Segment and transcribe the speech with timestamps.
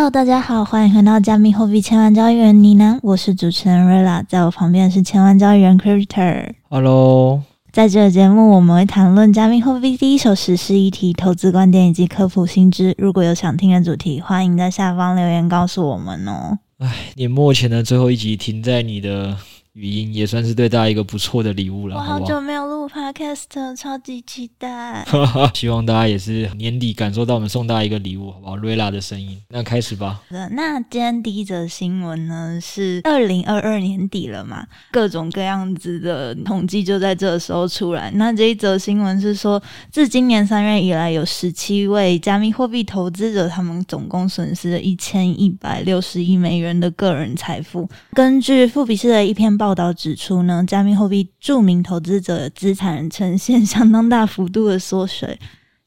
[0.00, 6.54] Hello，大家好，欢迎回到加密货币千万交易员呢喃，我是主持人瑞拉，在我旁边是千万交易员 Cryptor。
[6.70, 12.94] Hello，在这个节目我们会谈论加密货币第一手实施议题、投资观点以及科普新知。
[12.96, 16.58] 如果有想听的主题，欢迎在下方留言告诉我们哦。
[16.78, 19.36] 哎，年末前的最后一集停在你的。
[19.74, 21.94] 语音也算是对大家一个不错的礼物了。
[21.94, 25.06] 我好久没有录 podcast，超级期待。
[25.54, 28.56] 希望大家也是年底感受到我们送大家一个礼物，好不好？
[28.56, 30.20] 瑞拉的声音，那开始吧。
[30.28, 38.10] 那今天第一则新闻呢是二零二二年底了嘛，各种各样子的统计就在这时候出来。
[38.16, 47.88] 那这一则新闻是说，自今年三月以来，有十七位加密货币投资者，他们总共损失了一千一百六十亿美元的个人财富。
[48.14, 49.59] 根据富比士的一篇。
[49.60, 55.38] 报道指出呢，加密货币著名投资者的资产呈现相当大幅度的缩水。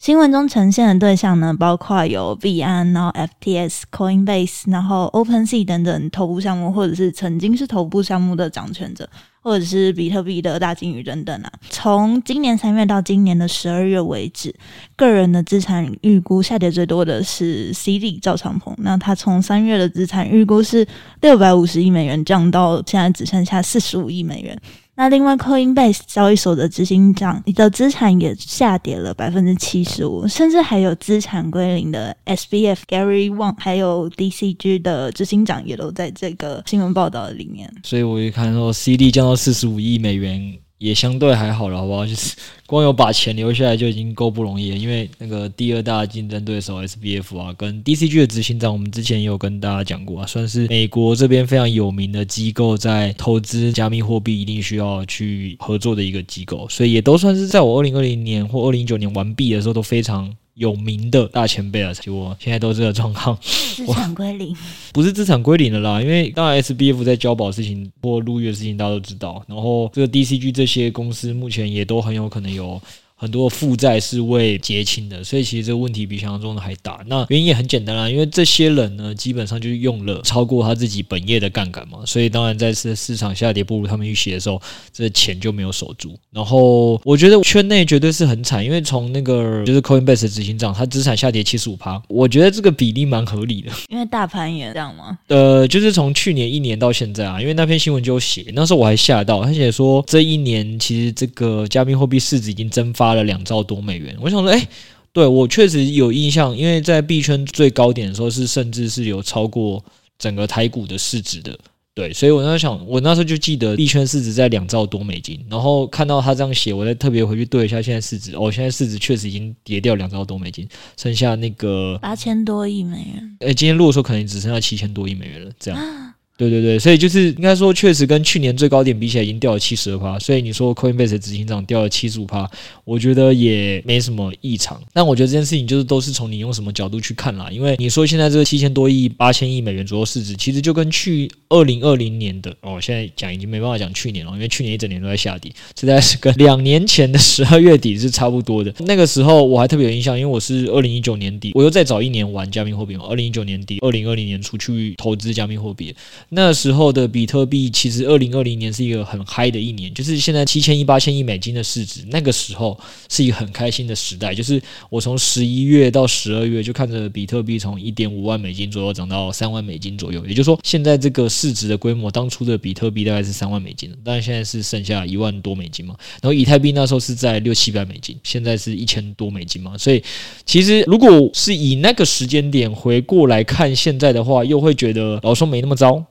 [0.03, 9.09] 新闻中呈现的对象呢，包括有币安、然后 FTS、Coinbase、然后 OpenSea 等等头部项目，或者是曾经是头部项目的掌权者。
[9.41, 14.55] 或者是比特币的大鲸鱼等等啊，从今年三月到今年的十二月为止，
[14.95, 20.87] 个人的资产预估下跌最多的是 CD 赵长鹏，那他从三月的资产预估是
[21.19, 24.57] 六百五十亿美元，降到现在只剩下四十五亿美元。
[24.95, 37.73] 那另外，Coinbase 交易所的执行长，你的资产也下跌了百分之七十五，甚至还有资产归零的 SBF Gary Wang，还有 DCG 的执行长也都在这个新闻报道里面。
[37.83, 40.53] 所以我一看说，CD 降到四十五亿美元。
[40.83, 42.05] 也相对还好了，好不好？
[42.07, 42.35] 就是
[42.67, 44.77] 光有把钱留下来就已经够不容易了。
[44.77, 60.35] 因为那个第二大竞争对手 SBF 啊，跟 DCG 的执行长，我们之前也有跟大家讲过啊，算是美国这边非常有名的机构，在投资加密货币一定需要去合作的一个机构，所以也都算是在我二零二零年或二零一九年完毕的时候都非常。
[60.55, 64.55] 有名的大前辈啊，结果现在都这个状况，资产归零，
[64.93, 72.81] 不是资产归零了啦，因为当然 SBF 在交保事情或入狱的事情大家都知道，然后这个 DCG 这些公司目前也都很有可能有。
[73.23, 76.99] 很多负债是未结清的，所以其实这个问题比想象中的还大。
[77.07, 84.61] 那原因也很简单啦，因为这些人呢，基本上就是用了超过他自己本业的杠杆嘛，所以当然在市市场下跌不如他们预期的时候，
[84.91, 86.19] 这钱就没有守住。
[86.31, 93.71] 然后我觉得圈内绝对是很惨，因为从那个 就是 Coinbase 的执行长，他资产下跌七十五趴，我觉得这个比例蛮合理的。
[93.87, 95.17] 因为大盘也这样吗？
[95.27, 104.67] 呃，就是从去年一年到现在啊，因为那篇新闻就写，那时候我还吓到，他写说这一年其实这个加密货币市值已经蒸发了两兆多美元，我想说，哎，
[105.11, 109.83] 对，我确实有印象，因为在币圈最高点的时候是甚至是有超过
[110.17, 111.57] 整个台股的市值的，
[111.93, 125.79] 对，所以我那时候想，我那时候就记得币圈市值在两兆多美金，然后看到他这样写，我再特别回去对一下现在市值，哦，现在市值确实已经跌掉两兆多美金，剩下那个八千多亿美元，哎，今天录的时候可能只剩下七千多亿美元了，这样。
[126.35, 130.17] 对对对，所以就是应该说，确实跟去年最高点比起来，已经掉了七十二趴。
[130.17, 132.49] 所以你说 Coinbase 执行长掉了七十五趴，
[132.83, 134.81] 我觉得也没什么异常。
[134.93, 137.49] 但我觉得这件事情就是都是从你用什么角度去看啦。
[137.51, 148.73] 因为你说现在这个七千多亿、八千亿美元左右市值，其实就跟去二零二零年的哦，现在讲已经没办法讲去年了，因为去年一整年都在下跌，实在是跟两年前的十二月底是差不多的。
[148.79, 155.95] 那个时候我还特别有印象，因为我是二零一九年底，我又再早一年玩加密货币嘛，二零一九年底、二零二零年初去投资加密货币。
[156.35, 164.33] 那时候的比特币其实二零二零年是一个很嗨的一年，就是现在七千亿、八千亿美金的市值，那个时候是一个很开心的时代。
[164.33, 175.95] 就是我从十一月到十二月就看着比特币从一点五万美金左右涨到三万美金左右，也就是说现在这个市值的规模，当初的比特币大概是三万美金，但现在是剩下一万多美金嘛。
[176.21, 179.77] 然后以太币那时候是在六七百美金，现在是一千多美金嘛。
[179.77, 180.03] 所以
[180.45, 186.03] 其实如果是以那个时间点回过来看现在的话，又会觉得老说没那么糟。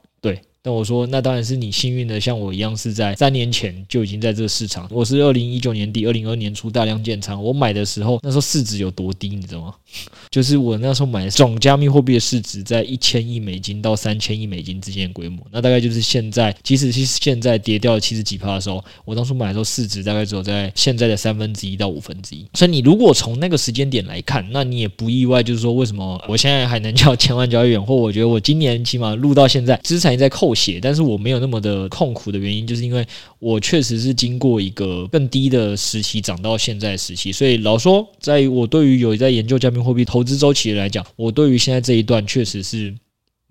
[0.64, 4.86] 但我说，那当然是你幸运的，像我一样是在三年前就已经在这个市场。
[4.92, 9.74] 我是二零一九年底、二零二年初大量建仓，我买的时候那时候市值有多低，你知道吗？
[10.30, 22.46] 就是我那时候买总加密货币的市值在一千亿美金到三千亿美金之间的规模，那大概就是现在，即使是现在跌掉了七十几趴的时候，我当初买的时候市值大概只有在现在的三分之一到五分之一。
[22.54, 30.51] 所以你如果从那个时间点来看，那你也不意外，就是说为什么我现在还能叫千万交易员，或我觉得我今年起码录到现在资产也在扣。
[30.54, 33.06] 写，但是我没有那么的痛苦的原因，就是因为
[33.38, 42.94] 我确实是经过一个更低的时期涨到现在时期，所以老说，在我对于有在研究加密货币投资周期来讲，我对于现在这一段确实是。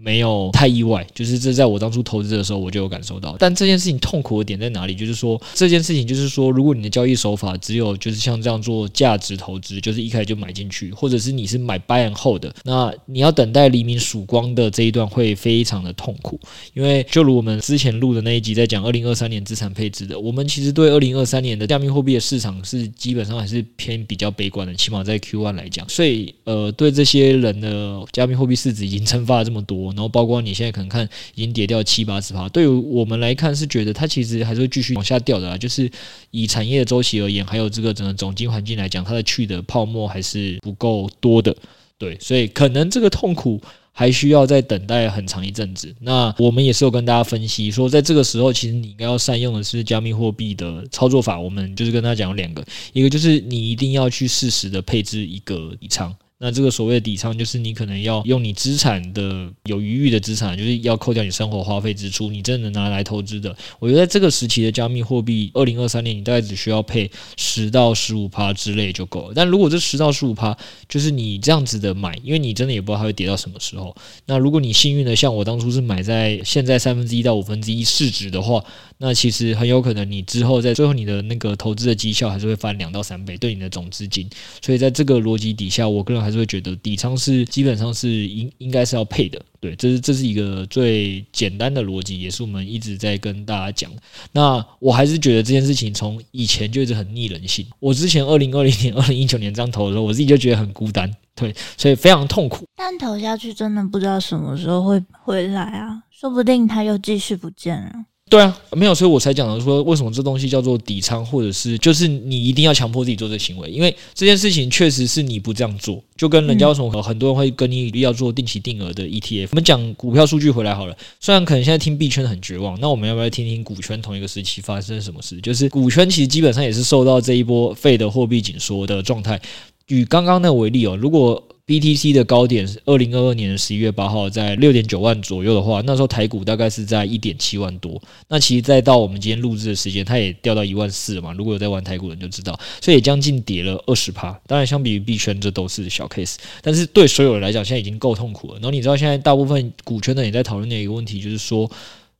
[0.03, 3.36] 没有太意外，就是这在我当初投资的时候我就有感受到。
[3.38, 4.95] 但这件事情痛苦的点在哪里？
[4.95, 16.39] 就是说这件事情就是说，如果你的交易手法只有就是像这样做价值投资，就是一开始就买进去，或者是你是买 buy and hold 的，那你要等待黎明曙光的这一段会非常的痛苦。
[16.74, 25.88] 因为就如我们之前录的那一集在讲二零二三年资产配置的，我们其实对二零二三年的加密货币的市场是基本上还是偏比较悲观的，起码在 Q1 来讲。
[25.88, 29.91] 所以呃，对这些人的加密货币市值已经 蒸发了这么多。
[29.92, 35.58] 然后包括你现在可能看已经跌掉七八十趴，对于我们来看是觉得它其实还是会继续往下掉的啊。
[35.58, 35.90] 就是
[36.32, 41.56] 以产业的周期而言，还有这个整个总经环境来讲，它的去的泡沫还是不够多的。
[41.98, 43.62] 对，所以可能这个痛苦
[43.92, 45.94] 还需要再等待很长一阵子。
[46.00, 51.40] 那我们也是有跟大家分析说，在这个时候，其实你应该要善用的是加密货币的操作法。
[51.40, 56.12] 我们就是跟大家讲两个，一个就是你一定要去适时的配置一个底仓。
[56.44, 63.56] 那这个所谓的底仓，就是你可能要用你资产的有余裕的资产，就是要扣掉你生活花费支出，你真的能拿来投资的。
[63.78, 69.34] 我觉得在这个时期的加密货币，二零二三年你大概只需要配十到十五趴之类就够了。
[69.36, 70.58] 但如果这十到十五趴，
[70.90, 73.96] 就是你这样子的买，因为你真的也不知道它会跌到什么时候。
[74.26, 78.64] 那如果你幸运的像我当初是买在现在三分之一到五分之一市值的话，
[79.01, 84.30] 那其实很有可能你之后在最后你的那个投资的绩效还是会翻两到三倍，对你的总资金。
[84.62, 93.92] 所以在这个逻辑底下，我个人还是会觉得底仓是基本上是应应该是要配的，对，这是这是一个最简单的逻辑，也是我们一直在跟大家讲。
[94.31, 97.65] 那我还是觉得这件事情从以前就一直很逆人性。
[97.80, 102.65] 我之前二零二零年、二零一九年这样投的时候，我自己就觉得很孤单，对，所以非常痛苦。
[102.75, 107.92] 但投下去真的不知道什么时候会回来啊，说不定它又继续不见了。
[108.31, 119.50] 对啊，没有，所以我才讲的说，为什么这东西叫做底仓，或者是就是你一定要强迫自己做这行为，因为这件事情确实是你不这样做，就跟人家为什么很多人会跟你要做定期定额的 ETF。
[119.51, 125.36] 我们讲股票数据回来好了，虽然可能现在听币圈很绝望，那我们要不要听听股圈同一个时期发生什么事？
[125.42, 129.38] 就是股圈其实基本上也是受到这一波费的货币紧缩的状态。
[129.86, 138.02] 举刚刚那个为例哦，如果 BTC 的高点是二零二二年的十一月八号，在六点九万左右的话，那时候台股大概是在一点七万多。
[138.28, 141.32] 那其实再到我们今天录制的时间，它也掉到一万四了嘛。
[141.32, 144.38] 如果有在玩台股的人就知道，所以也将近跌了二十趴。
[144.46, 148.56] 当然，相比于币圈，这都是小 case，但是对所有人来讲，现在已经够痛苦了。
[148.56, 151.72] 然后你知道，现在大部分股圈的人也在讨论的一个问题，就是说。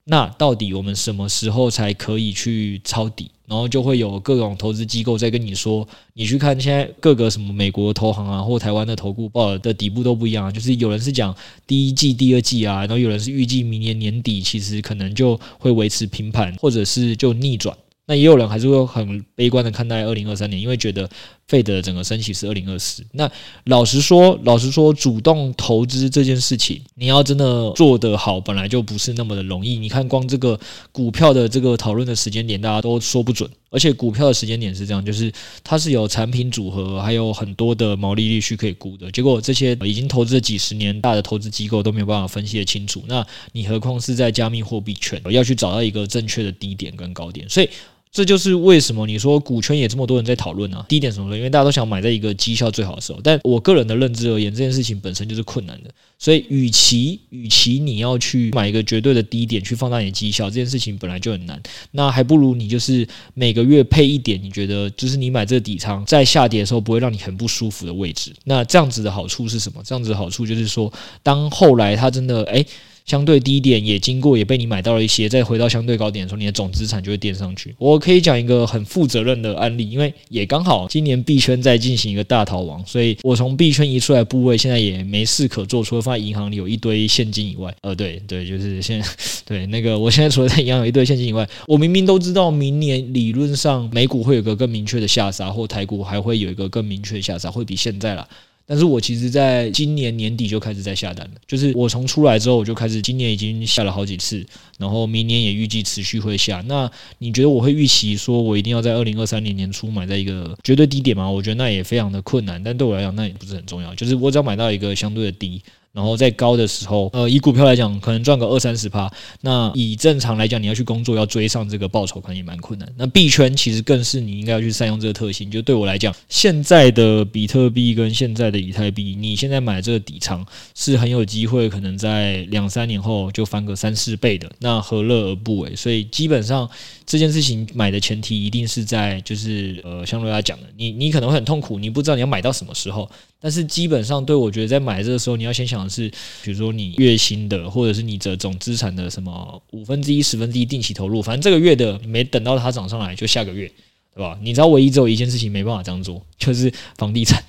[0.06, 3.30] 那到底我们什么时候才可以去抄底？
[3.48, 11.36] 然后就会有各种投资机构在跟你说，你去看现在各个什么美国投行啊，或台湾的投顾报的底部都不一样，就是有人是讲
[11.68, 17.77] 第一季、第二季啊，然后有人是预计明年年底其实可能就会维持平盘，或者是就逆转。
[18.08, 21.10] 那也有人还是会很悲观的看待二零二三年，因为觉得。
[21.51, 23.05] 费的整个升息是二零二四。
[23.12, 23.29] 那
[23.65, 29.75] 老实说，老实说，主动投资这件事情，你要真的做得好，本来就不是那么的容易。
[29.75, 30.58] 你看，光这个
[30.93, 33.50] 股票的这个讨论的时间点，大家都说不准。
[33.70, 35.29] 而且股票的时间点是这样，就是
[35.62, 39.12] 它是有产品组合，还有很多的毛利率去可以估的。
[39.12, 43.03] 结果这些已经投资了几十年大的投资机构都没有办法分析得清楚。
[43.08, 47.70] 那你何况是在加密货币圈，要去找到一个正确的低点跟高点，所以。
[48.12, 50.86] 这就是为什么你说股圈也这么多人在讨论呢？
[50.89, 53.20] 低点什么的，因为大家都想买在一个绩效最好的时候。
[53.24, 55.89] 但我个人的认知而言，这件事情本身就是困难的。
[56.20, 61.60] 所以，与其与其你要去买一个绝对的低点去放大你的绩效，这件事情本来就很难。
[61.91, 68.34] 那还不如你就是每个月配一点，你觉得就是你买这个底仓，在下跌的时候不会让你很不舒服的位置。
[68.44, 69.82] 那这样子的好处是什么？
[69.86, 70.91] 这样子的好处就是说，
[71.24, 72.68] 当后来它真的诶。
[73.12, 77.75] 相对低点也经过，也被你买到了一些，再回到相对高点的时候，你的总资产就会垫上去。
[77.77, 87.75] 我可以讲一个很负责任的案例，因为也刚好今年币圈在进行一个大逃亡，所以我从币圈移出来部位，现在也没事可做，除了放在银行里有一堆现金以外。
[87.82, 89.03] 呃，对对，就是现
[89.46, 98.25] 对那个， 我现在除了在银行有一堆现金以外，我明明都知道明年理论上美股会有个更明确的下杀，或台股还会有一个更明确的下杀，会比现在啦。
[98.71, 104.41] 但是我其实在今年年底就开始在下单了，就是我从出来之后我就开始，今年已经下了好几次，
[104.79, 106.63] 然后明年也预计持续会下。
[106.67, 111.29] 那你觉得我会预期说我一定要在二零二三年年初买在一个绝对低点吗？
[111.29, 115.61] 我觉得那也非常的困难，但对我来讲那也不是很重要，就是我只要买到一个相对的低。
[115.93, 119.12] 然后在高的时候，呃，以股票来讲，可能赚个二三十趴。
[119.41, 122.88] 那以正常来讲，你要去工作，要追上这个报酬，可能也蛮困难。
[122.98, 125.51] 那币圈其实更是你应该要去善用这个特性。
[125.51, 130.45] 就对我来讲，现在的比特币跟现在的以太币，你现在买这个底仓
[130.75, 134.50] 是很有机会，可能在两三年后就翻个三四倍的。
[134.60, 135.75] 那何乐而不为？
[135.75, 136.69] 所以基本上
[137.12, 143.12] 这件事情买的前提一定是在，就是呃，像瑞亚讲的，你你可能会很痛苦，你不知道你要买到什么时候。
[143.38, 146.10] 但是基本上，对我觉得在买这个时候，你要先想的是，
[146.41, 153.70] 比如说你月薪的，或者是你的总资产的什么五分之一、十分之一定期投入，反正这个月的没等到它涨上来，就下个月，
[154.15, 154.39] 对吧？
[154.41, 157.44] 你知道，唯一只有一件事情没办法这样做，就是房地产。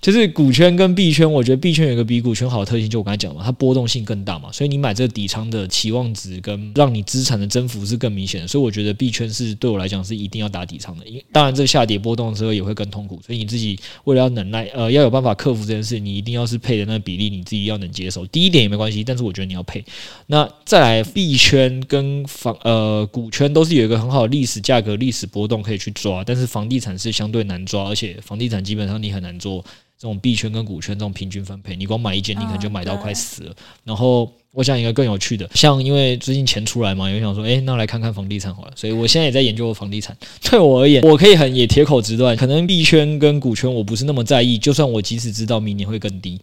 [0.00, 11.04] 就是股圈跟币圈，我觉得币圈有一个比股圈好的特性，就我刚才讲嘛，它波动性更大嘛，所以你买这个底仓的期望值跟让你资产的增幅是更明显的，所以我觉得币圈是对我来讲是一定要打底仓的。
[11.04, 18.24] 因当然这下跌波动的时候也会更痛苦，所以你自己为了要能耐，呃，要有办法克服这件事，你一定要是配的那个比例，你自己要能接受。
[18.26, 19.84] 低一点也没关系，但是我觉得你要配。
[20.28, 29.64] 那再来币圈跟房呃股圈都是有一个很好的历史价格、历史波动可以去抓，但是房地产是相对难抓，而且房地产基本上你很难做。
[29.98, 33.54] 这种币圈跟股圈这种平均分配，你光买一件，你可能就买到快死了。
[33.82, 38.72] 然后我想一个更有趣的，像因为最近钱出来嘛，有想说，诶，那来看看房地产好了。
[38.76, 40.16] 所以我现在也在研究房地产。
[40.42, 44.56] 对我而言，我可以很也铁口直断，可能币圈跟股圈我不是那么在意。
[44.56, 46.40] 就算我即使知道明年会更低，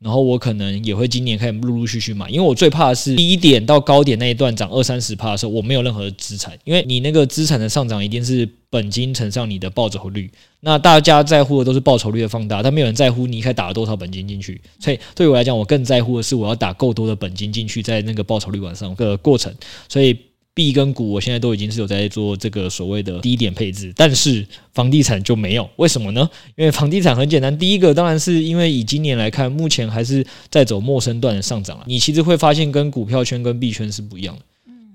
[0.00, 8.48] 然后我可能也会今年开始陆陆续续买，因为我最怕的是低点到高点那一段涨二三十趴的时候，我没有任何资产，因为你那个资产的上涨一定是。
[8.70, 14.60] 本金乘上你的报酬率，那大家在乎的都是报酬率的放大，但没有人在乎你一开始打了多少本金进去。
[14.78, 19.50] 所以对我来讲，我更在乎的是我要打够多的本金进去，在那个报酬率往上的过程。
[19.88, 20.14] 所以
[20.58, 25.70] 币跟股，我现在都已经是有在做这个所谓的低点配置，但是房地产就没有。
[25.76, 26.28] 为什么呢？
[26.56, 31.84] 因为房地产很简单，第一个当然是因为以今年来看，目前还是在走陌生段的上涨了。
[31.86, 34.42] 你其实会发现，跟股票圈跟币圈是不一样的。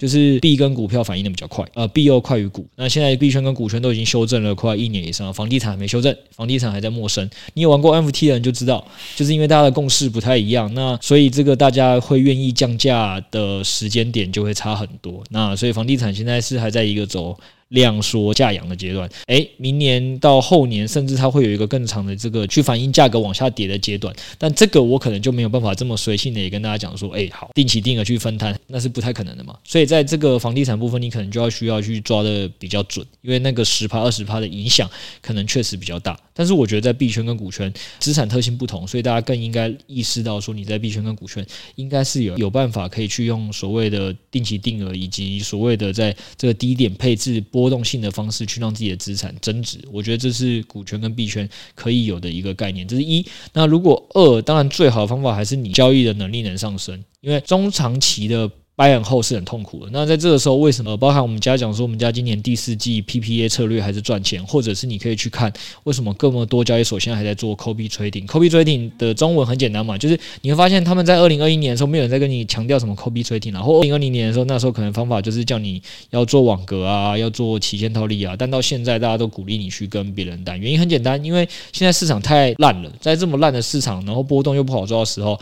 [0.04, 2.68] 就是币跟股票反应的比较快，呃，币又快于股。
[2.76, 7.30] 那现在币圈跟股权都已经修正了快一年以上，房地产没修正，房地产还在陌生。
[7.54, 15.24] 你有玩过 NFT 的人就知道，就是因为大家的共识不太一样，那所以这个大家会愿意降价的时间点就会差很多。
[15.30, 17.40] 那所以房地产现在是还在一个走。
[17.74, 29.58] 量缩价扬的阶段，诶，明年到后年，甚至它会有一个更长的这个去反映价格往下跌的阶段，但这个我可能就没有办法这么随性的也跟大家讲说，诶，好，定期定额去分摊，那是不太可能的嘛。
[29.64, 34.90] 所以在这个房地产部分，你可能就要需要去抓的比较准，因为那个十趴二十趴的影响
[35.22, 36.18] 可能确实比较大。
[36.36, 52.86] 但是我觉得在币圈跟股圈资产特性不同，所以大家更应该意识到说，你在币圈跟股圈应该是有有办法可以去用所谓的定期定额以及所谓的在这个低点配置波波动性的方式去让自己的资产增值，我觉得这是股权跟币圈可以有的一个概念。
[52.86, 53.26] 这是一。
[53.54, 58.52] 那如果二，当然最好的方法还是你交易的能力能上升，因为中长期的。
[58.76, 59.90] 掰很厚是很痛苦的。
[59.92, 65.54] 那在这个时候，为什么包含我们家讲说，我们家今年第四季 PPA 策略还是赚钱，或者是你可以去看
[65.84, 68.26] 为什么这么多交易所现在还在做 copy trading。
[68.26, 85.40] copy trading 的中文很简单嘛，就是你会发现他们在二零二一年的时候，没有人在跟你强调什么 copy trading，然后二零二零年的时候，那时候可能方法就是叫你要做网格啊，要做期限套利啊，但到现在大家都鼓励你去跟别人单，原因很简单，因为现在市场太烂了，在这么烂的市场，然后波动又不好抓的时候。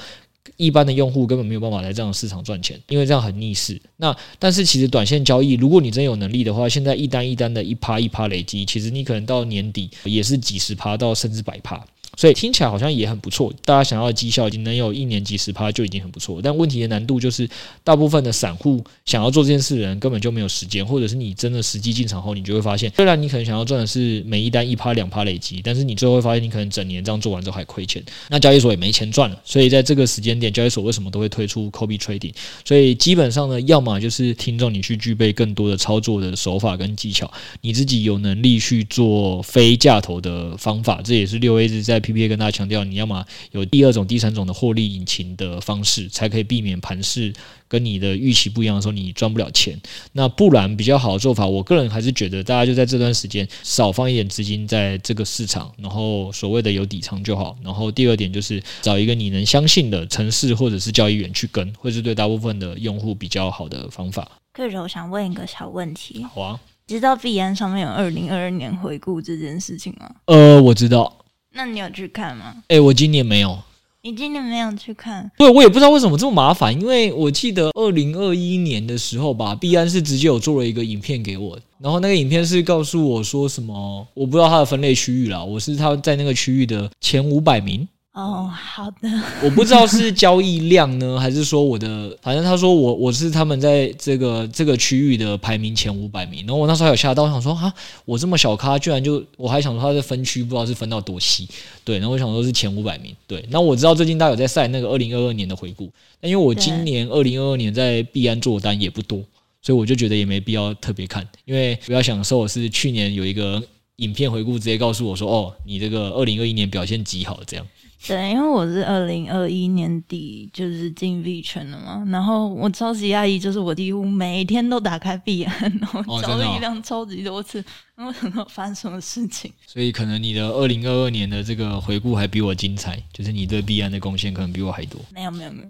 [0.58, 3.80] 一般的用户根本没有办法在这样的市场赚钱，因为这样很逆势。
[3.98, 11.86] 那但是其实短线交易，如果你真有能力的话，现在一单一单的一趴一趴累积，其实你可能到年底也是几十趴到甚至百趴。
[12.18, 16.42] 所以听起来好像也很不错，大家想要的绩效已经能有一年几十趴就已经很不错。
[16.44, 17.50] 但问题的难度就是，
[17.86, 29.42] 大部分的散户想要做这件事的人根本就没有时间，或者是你真的实际进场后，你就会发现，虽然你可能想要赚的是每一单一趴两趴累积，但是你最后会发现，你可能整年这样做完之后还亏钱，那交易所也没钱赚了。
[29.46, 32.34] 所以在这个时间点，交易所为什么都会推出 COBETRADING
[32.66, 42.01] 所以基本上呢，要么就是听众你去具备更多的操作的手法跟技巧，你自己有能力去做非价投的方法，这也是六 A 是在。
[42.02, 47.34] PPA 跟大家强调，你要么有第二种、第三种的获利引擎的方式，才可以避免盘势
[47.68, 49.80] 跟你的预期不一样的时候，你赚不了钱。
[50.14, 57.58] 那不然比较好的做法，我个人还是觉得大家就在这段时间少放一点资金在这个市场，然后所谓的有底仓就好。
[57.64, 64.30] 然后第二点就是找一个你能相信的城市或者是交易员去跟，会是对大部分的用户比较好的方法。
[64.54, 70.14] 可是我想问一个小问题，好啊，知道币安上面有二零二二年回顾这件事情吗？
[70.26, 71.21] 呃，我知道。
[71.54, 72.56] 那你有去看吗？
[72.68, 73.60] 哎、欸，我今年没有。
[74.04, 75.30] 你今年没有去看？
[75.38, 87.88] 对，我也不知道为什么这么麻烦，因为我记得二零二一年的时候吧，币安是直接有做了一个影片给我，然后那个影片是告诉我说什么，我不知道它的分类区域啦，我是他在那个区域的前五百名。
[88.14, 89.10] 哦，好的。
[89.42, 96.46] 我不知道是交易量呢， 还是说我的，反正他说我我是他们在这个这个区域的排名前五百名。
[96.46, 101.48] 然后我那时候还有吓到，我想说啊，我这么小咖，居然就我还想说他的分区不知道是分到多细。
[101.86, 103.16] 对，然后我想说是前五百名。
[103.26, 105.90] 对，那我知道最近大家有在晒那个二零二二年的回顾，
[106.20, 109.24] 但因为我今年二零二二年在币安做单也不多，
[109.62, 113.64] 所以我就觉得也没必要特别看，因为不要想说我是去年有一个
[113.96, 117.66] 影片回顾，直接告诉我说哦，你这个二零二一年表现极好这样。
[118.08, 127.64] 对，因为我是二零二一年底就是进币圈的嘛，然后我超级压抑，就是我几乎每天都打开币安，然后交易量超级多次，
[127.96, 129.54] 然后想到发生什么事情。
[129.68, 135.00] 所以可能你的二零二二年的这个回顾还比我精彩，就是你对币安的贡献可能比我还多。
[135.14, 135.70] 没有没有没有。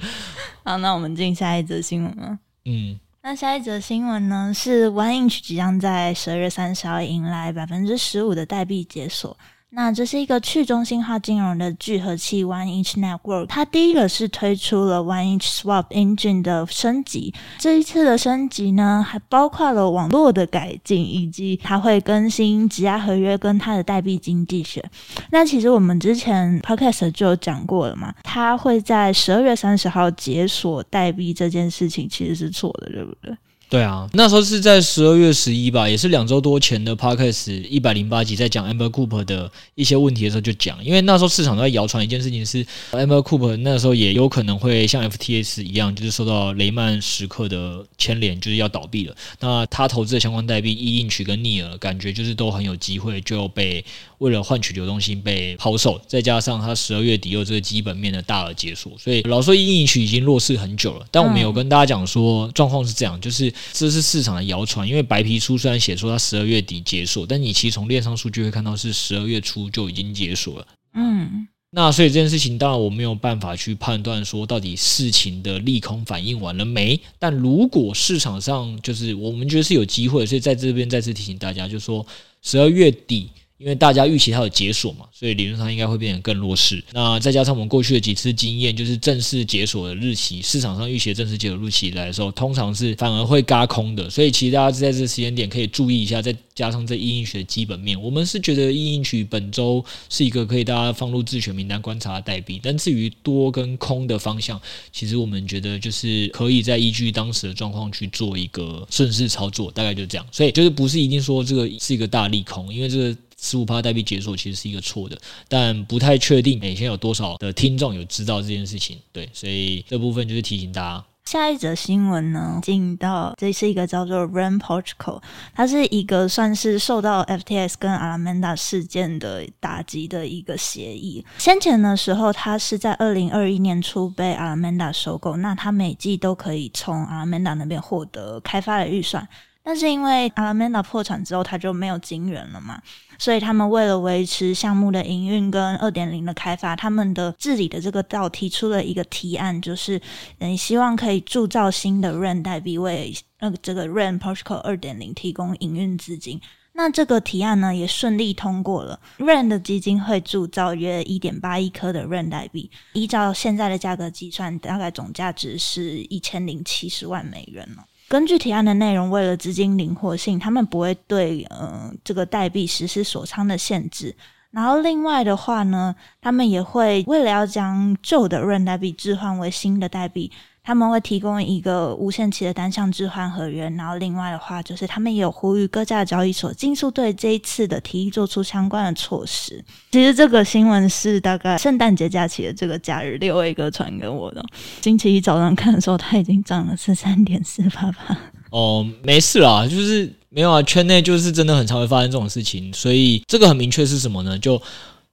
[0.64, 2.38] 好，那我们进下一则新闻了。
[2.64, 9.36] 嗯，那下一则新闻呢是 One Inch 即将在十二月三十号迎来百分之十五的代币解锁。
[9.74, 24.84] 那这是一个去中心化金融的聚合器 Oneinch Network，它第一个是推出了 Oneinch Swap Engine 的升级，这一次的升级呢，还包括了网络的改进，以及它会更新质押合约跟它的代币经济学。
[25.30, 33.34] 那其实我们之前 Podcast 就有讲过了嘛，它会在十二月三十号解锁代币这件事情其实是错的，对不对？
[33.72, 49.16] 对啊，那时候是在十二月十一吧，也是两周多前的 Podcast 一百零八集，在讲 Amber Cooper 的一些问题的时候就讲，因为那时候市场都在谣传一件事情是 Amber Cooper 那时候也有可能会像 FTS 一样，就是受到雷曼时刻的牵连，就是要倒闭了。
[49.40, 53.82] 那他投资的相关代币 1inch 跟 Near 感觉就是都很有机会就被
[54.18, 61.06] 为了换取流动性被抛售，再加上他十二月底又这个基本面的大额解锁，所以老说 1inch 已经弱势很久了。
[61.10, 63.50] 但我们有跟大家讲说，状况是这样，就是。
[63.72, 70.66] 这是市场的谣传，因为白皮书虽然写说它十二月底解锁，但你其实从链上数据会看到是十二月初就已经解锁了。
[70.94, 77.00] 嗯，那所以这件事情当然我没有办法去判断说到底事情的利空反应完了没。
[77.18, 82.06] 但如果市场上就是我们觉得是有机会，所以在这边再次提醒大家，就是说
[82.42, 83.28] 十二月底。
[83.62, 86.82] 因为大家预期它有解锁嘛，所以理论上应该会变得更弱势。
[86.92, 94.10] 那再加上我们过去的几次经验，就是正式解锁的日期，市场上预期的正式解锁日期来的时候，通常是反而会嘎空的。
[94.10, 102.58] 所以其实大家在这个时间点可以注意一下，再加上这 1inch 的基本面，我们是觉得 1inch 本周是一个可以大家放入自选名单观察的代币。
[102.60, 104.60] 但至于多跟空的方向，
[104.92, 110.26] 其实我们觉得就是可以再依据当时的状况去做一个顺势操作，大概就这样。
[110.32, 113.16] 所以就是不是一定说这个是一个大利空，因为这个。
[113.42, 116.58] 十五趴代币解锁其实是一个错的，但不太确定。
[116.60, 118.96] 每天有多少的听众有知道这件事情？
[119.12, 121.04] 对，所以这部分就是提醒大家。
[121.24, 125.22] 下一则新闻呢，进到这是一个叫做 Ren Protocol，
[125.54, 131.24] 它是一个算是受到 FTX 跟 Alameda 事件的打击的一个协议。
[131.38, 139.26] 先前的时候，它是在二零二一年初被 Alameda 收购，那它每季都可以从 Alameda 那边获得开发的预算。
[139.64, 142.82] 但是因为 Alameda 破产之后，它就没有金援了嘛，
[143.18, 150.00] 所以他们为了维持项目的营运跟二点零的开发，他们的治理的这个道提出了一个提案，就是
[150.40, 156.40] 嗯，希望可以铸造新的 Ren 代币为那个这个 Ren Protocol 二点零提供营运资金。
[156.74, 167.84] 那这个提案呢也顺利通过了，Ren 的基金会铸造约一点八亿颗的 Ren 代币，依照现在的价格计算，大概总价值是一千零七十万美元了。
[168.12, 174.14] 根据提案的内容，为了资金灵活性，他们不会对呃这个代币实施锁仓的限制。
[174.50, 180.30] 然后另外的话呢，他们也会为了要将旧的润代币置换为新的代币。
[180.64, 189.64] 他们会提供一个无限期的单向置换合约，然后另外的话就是他们也有呼吁各家交易所尽速对这一次的提议做出相关的措施。
[189.90, 194.44] 其实这个新闻是大概圣诞节假期的这个假日六位哥传给我的，
[194.82, 198.16] 星期一早上看的时候，它已经涨了十三点四八八。
[198.50, 204.38] 哦，没事啦，就是没有啊，圈内就是真的很常会发生这种事情，所以这个很明确是什么呢？
[204.38, 204.60] 就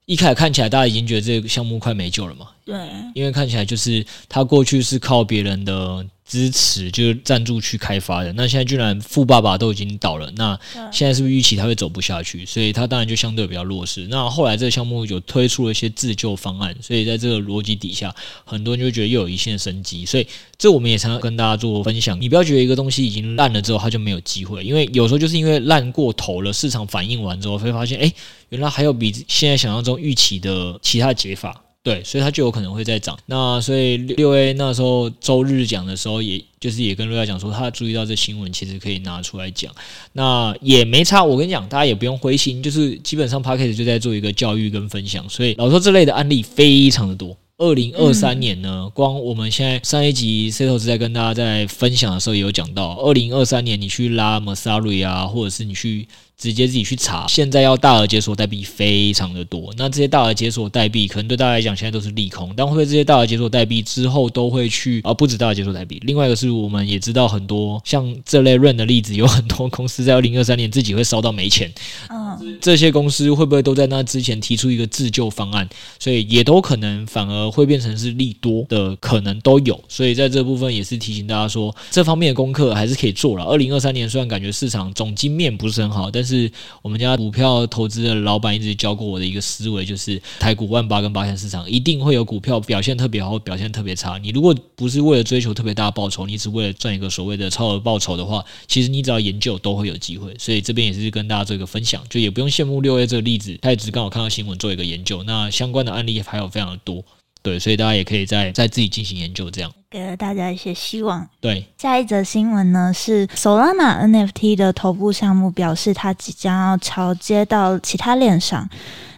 [0.09, 2.47] 一开始看起来，大家已经觉得这个项目快没救了嘛？
[2.65, 2.75] 对，
[3.13, 8.31] 因为看起来就是他过去是靠别人的支持，就是赞助去开发的。
[8.33, 10.57] 那现在居然富爸爸都已经倒了，那
[10.91, 12.45] 现在是不是预期他会走不下去？
[12.45, 14.05] 所以他当然就相对比较弱势。
[14.11, 18.15] 那后来这个项目有推出了一些自救方案，所以在这个逻辑底下，
[18.45, 20.05] 很多人就会觉得又有一线生机。
[20.05, 20.27] 所以
[20.59, 22.21] 这我们也常常跟大家做分享。
[22.21, 28.13] 你不要觉得一个东西已经烂了之后，它就没有机会，因为有时候就是因为烂过头了，市场反应完之后会发现，哎，
[28.49, 31.63] 原来还有比现在想象中预期的其他解法。
[31.89, 33.17] 对，所以它就有可能会再涨。
[33.25, 39.73] 那所以六 A 那时候周日讲的时候也，就是也跟瑞亚讲说，他注意到这新闻，其实可以拿出来讲。
[40.13, 45.27] 那也没差，我跟你讲，大家也不用灰心，就是基本上 Podcast 就在做一个教育跟分享。
[45.27, 47.35] 所以老实说这类的案例非常的多。
[47.57, 56.07] 二零二三年呢，嗯、光我们现在上一集 C 投资在跟大家在分享的时候也有讲到，二零二三年你去拉 Messari 啊，或者是你去。
[56.39, 65.13] 直接自己去查，现在要大额解锁代币非常的多，那这些大额解锁代币可能对大家来讲现在都是利空，但会不会这些大额解锁代币之后都会去啊？
[65.13, 71.69] 不止大额解锁代币，另外一个是我们也知道很多像这类 run 的例子，有很多公司在二零二三年自己会烧到没钱，
[72.09, 75.67] 嗯，这些公司会不会都在那之前提出一个自救方案？
[75.99, 83.43] 所以也都可能反而会变成是利多的可能都有，所以在这部分也是提醒大家说，这方面的功课还是可以做了。
[83.43, 94.17] 二零二三年虽然感觉市场总经面不是很好，但是是我们家股票投资的老板一直教过我的一个思维，就是台股万八跟八千市场一定会有股票表现特别好，或表现特别差。
[94.19, 100.35] 你如果不是为了追求特别大的报酬，你只为了赚一个所谓的超额报酬的话，其实你只要研究都会有机会。
[100.37, 105.23] 所以这边也是跟大家做一个分享，就也不用羡慕六 A 这个例子，他也只是刚好看到新闻做一个研究。
[105.23, 107.03] 那相关的案例还有非常的多，
[107.41, 109.73] 对，所以大家也可以再再自己进行研究，这样。
[109.91, 111.27] 给了大家一些希望。
[111.41, 118.69] 对，下一则新闻呢是 Solana NFT 的头部项目表示，它即将要桥接到其他链上。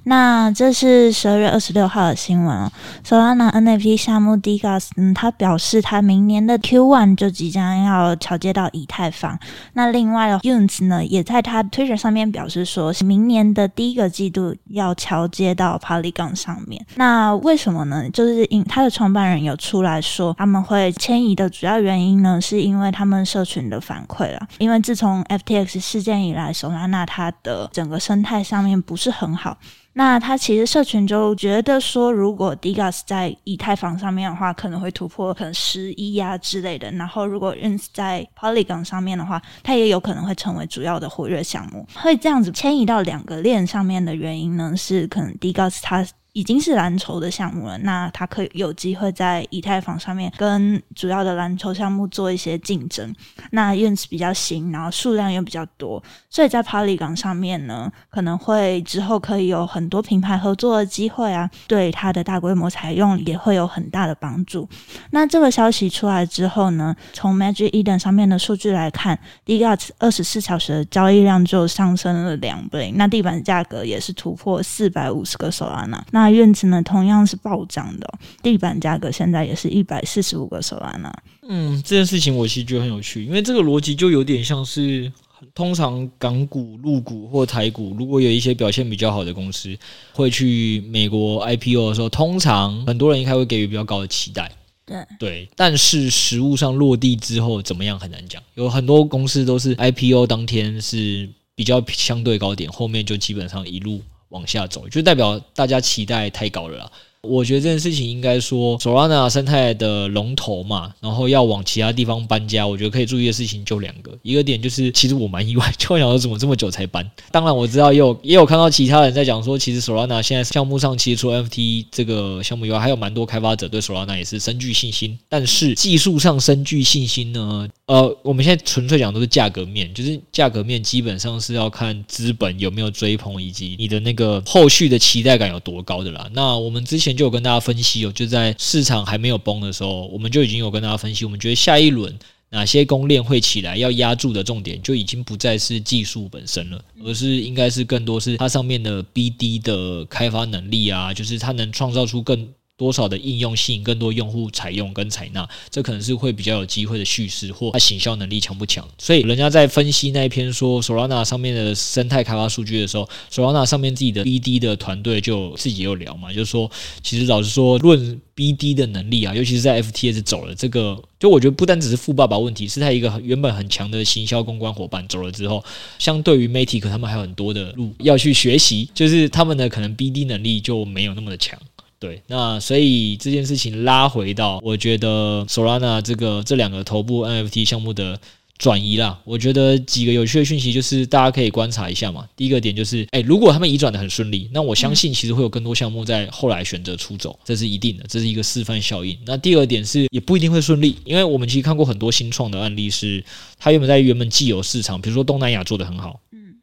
[0.04, 2.72] 那这是十二月二十六号的新闻哦。
[3.06, 9.38] Solana NFT 项目 DeGas，嗯，他表示他明年的 Q1 就即将要桥接到以太坊。
[9.74, 16.84] 那另外 Yuns 呢，也在他 Twitter 上面表示说，明年的第一个季度要桥接到 Polygon 上面。
[16.96, 18.10] 那为什么呢？
[18.10, 24.48] 就是因他的创办人有出来说，他们会迁移的主要原因呢，是因为他们社群的反馈了。
[24.58, 29.58] 因为自从 FTX 事件以来，Solana 它的整个生态上面不是很好。
[29.94, 36.90] 那他其实社群就觉得说，如果 DeGas 在以太坊上面的话，可能会突破可能十一呀之类的。
[36.94, 41.86] 然后如果 Yuns 在 Polygon 上面的话，它也有可能会成为主要的活跃项目。
[41.94, 46.08] 会这样子迁移到两个链上面的原因呢，是可能 DeGas 它。
[46.34, 53.14] 已经是蓝筹的项目了，那它可以有机会在以太坊上面跟主要的蓝筹项目做一些竞争。
[53.52, 64.68] 那 Yuns 比较新，然后数量又比较多，所以在 Polygon 上面呢，可能会之后可以有很多品牌合作的机会啊，对它的大规模采用也会有很大的帮助。
[65.10, 76.00] 那这个消息出来之后呢，从 Magic Eden 上面的数据来看，DEX 二十四小时的交易量就上升了两倍，那地板价格也是突破四百五十个 Solana。
[76.12, 78.08] 那 Yuns 呢，同样是暴涨的，
[78.44, 81.12] 地板价格现在也是一百四十五个 Solana。
[81.48, 85.12] 嗯，这件事情我其实觉得很有趣，因为这个逻辑就有点像是，
[85.56, 89.76] 通常港股、陆股或台股，如果有一些表现比较好的公司
[90.14, 94.52] 会去美国 IPO 的时候，通常很多人应该会给予比较高的期待。
[94.86, 104.02] 对对，但是实物上落地之后怎么样很难讲，有很多公司都是 IPO 当天是比较相对高点，后面就基本上一路。
[104.32, 106.92] 往下走，就代表大家期待太高了。
[107.24, 114.12] 我觉得这件事情应该说，Solana 生态的龙头嘛，然后要往其他地方搬家，我觉得可以注意的事情就两个。
[114.24, 117.08] 一个点就是，其实我蛮意外， 就想说怎么这么久才搬。
[117.30, 125.20] 当然我知道也有也有看到其他人在讲说，其实 Solana 现在项目上其实除了 FT 这个项目以外，还有蛮多开发者对 Solana 也是深具信心。
[125.30, 127.70] 但是技术上深具信心呢？
[127.92, 136.28] 呃，我们现在纯粹讲都是价格面，就是价格面基本上是要看资本有没有追捧，以及你的那个后续的期待感有多高的啦。
[136.34, 137.12] 那我们之前。
[137.12, 142.18] 就有跟大家分析哦，就在市场还没有崩的时候，我们就已经有跟大家分析，我们觉得下一轮
[142.50, 152.48] 哪些公链会起来，要压住的重点就已经不再是技术本身了，而是应该是更多是它上面的 BD 的开发能力啊，就是它能创造出更。
[152.82, 158.84] 多少的应用性，更多用户采用跟采纳，这可能是会比较有机会的叙事，或它行销能力强不强。
[158.98, 166.72] 所以人家在分析那一篇说 Solana 上面的生态开发数据的时候，Solana 上面自己的 BD 的团队就自己有聊嘛，就是说，
[167.04, 175.64] 其实老实说，论 BD 的能力啊，尤其是在 FTS 走了这个，就我觉得不单只是富爸爸问题，是他一个原本很强的行销公关伙伴走了之后，
[176.00, 181.60] 相对于 Matic 他们还有很多的路要去学习，就是他们的可能 BD 能力就没有那么的强。
[182.02, 188.20] 对，那所以这件事情拉回到，我觉得 Solana 这个这两个头部 NFT 项目的。
[188.58, 192.28] 转移啦，我觉得几个有趣的讯息就是大家可以观察一下嘛。
[192.36, 199.18] 第一个点就是，诶，如果他们移转的很顺利，那我相信其实会有更多项目在后来选择出走，这是一定的，这是一个示范效应。
[199.26, 203.24] 那第二点是，也不一定会顺利，因为我们其实看过很多新创的案例是，是
[203.58, 206.20] 它原本在原本既有市场，比如说东南亚做的很好。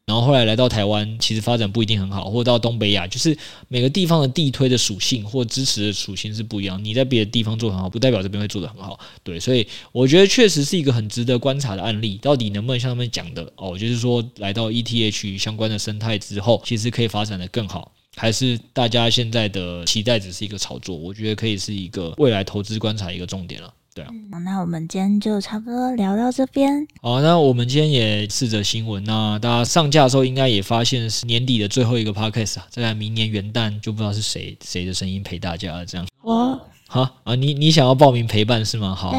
[0.09, 3.37] 然后后来来到台湾，其实发展不一定很好，或到东北亚，就是
[3.69, 6.83] 每个地方的地推的属性或支持的属性是不一样。
[6.83, 8.99] 你在别的地方做很好，不代表这边会做得很好。
[9.23, 12.17] 对，所以我觉得确实是一个很值得观察的案例。
[12.23, 20.97] 到底能不能像他们讲的哦，就是说来到 ETH 相关的生态之后，其实可以发展的更好，还是大家现在的期待只是一个炒作？
[20.97, 23.75] 我觉得可以是一个未来投资观察一个重点了。
[23.99, 26.87] 对啊，嗯，那我们今天就差不多聊到这边。
[27.03, 36.07] 好，那我们今天也试着新闻，那大家上架的时候应该也发现是年底的最后一个 podcast 啊，在明年元旦就不知道是谁谁的声音陪大家这样。
[36.23, 38.95] 我好啊，你你想要报名陪伴是吗？
[38.95, 39.13] 好，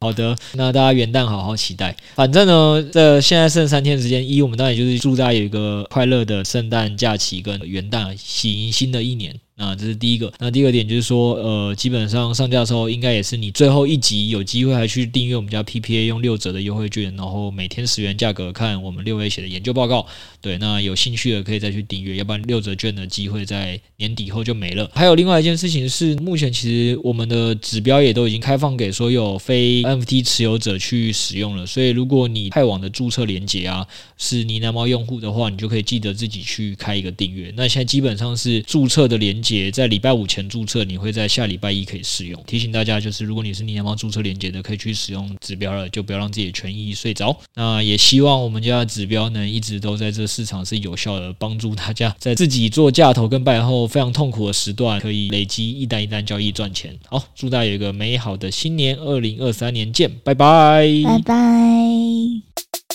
[0.00, 1.96] 好的，那大家元旦好好期待。
[2.14, 9.34] 反正呢，这现在剩三天时间，一我们当然就是祝大家有一个快乐的圣诞假期跟元旦，喜迎新的一年。
[9.58, 20.06] 那这是第一个，那第二点就是说，呃，基本上上架的时候，应该也是你最后一集有机会还去订阅我们家 PPA，用六折的优惠券，然后每天十元价格看我们六 A 写的研究报告。
[20.42, 24.90] 对，那有兴趣的可以再去订阅，要不然六折券的机会在年底后就没了。
[24.94, 33.86] 还有另外一件事情是，目前其实我们的指标也都已经开放给所有非 NFT 持有者去使用了，所以如果你派网的注册连接啊
[34.18, 37.50] 是呢喃猫用户的话，你就可以记得自己去开一个订阅。
[37.56, 42.42] 那现在基本上是注册的连结在礼拜五前注册，你会在下礼拜一可以试用。
[42.46, 47.36] 提醒大家，就是如果你是呢喃猫注册连接的，可以去使用指标了，就不要让自己的权益睡着。
[47.54, 50.26] 那也希望我们家的指标能一直都在这。
[50.26, 56.98] 市场是有效的，帮助大家在自己做价投跟败后非常痛苦的时段，可以累积一单一单交易赚钱。
[57.06, 62.85] 好，祝大家有一个美好的新年，二零二三年见，拜拜，拜拜。